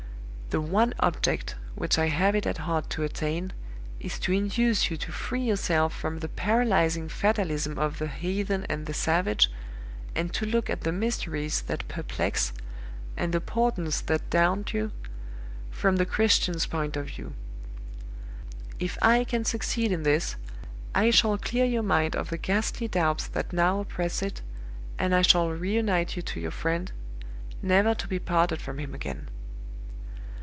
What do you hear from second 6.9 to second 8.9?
fatalism of the heathen and